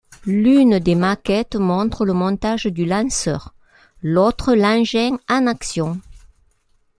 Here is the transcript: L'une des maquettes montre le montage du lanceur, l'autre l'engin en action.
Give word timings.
L'une 0.25 0.79
des 0.79 0.95
maquettes 0.95 1.55
montre 1.57 2.05
le 2.05 2.13
montage 2.13 2.65
du 2.65 2.85
lanceur, 2.87 3.53
l'autre 4.01 4.55
l'engin 4.55 5.19
en 5.29 5.45
action. 5.45 5.99